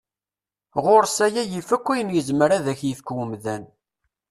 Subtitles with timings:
[0.83, 3.63] Ɣur-s aya yif akk ayen yezmer ad ak-yefk umdan.